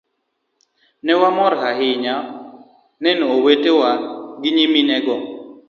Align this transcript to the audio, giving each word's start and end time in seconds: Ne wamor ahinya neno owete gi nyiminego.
Ne 1.03 1.13
wamor 1.21 1.53
ahinya 1.69 2.15
neno 3.03 3.23
owete 3.35 3.71
gi 4.41 4.49
nyiminego. 4.55 5.15